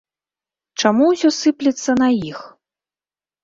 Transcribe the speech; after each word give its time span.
Чаму 0.83 1.05
ўсё 1.11 1.29
сыплецца 1.41 1.99
на 2.03 2.11
іх? 2.33 2.39